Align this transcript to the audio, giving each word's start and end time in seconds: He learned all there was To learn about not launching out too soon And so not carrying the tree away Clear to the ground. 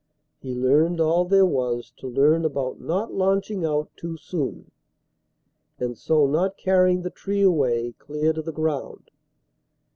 He 0.39 0.55
learned 0.55 0.99
all 0.99 1.25
there 1.25 1.45
was 1.45 1.93
To 1.97 2.07
learn 2.07 2.43
about 2.43 2.79
not 2.81 3.13
launching 3.13 3.63
out 3.63 3.91
too 3.95 4.17
soon 4.17 4.71
And 5.77 5.95
so 5.95 6.25
not 6.25 6.57
carrying 6.57 7.03
the 7.03 7.11
tree 7.11 7.43
away 7.43 7.91
Clear 7.99 8.33
to 8.33 8.41
the 8.41 8.51
ground. 8.51 9.11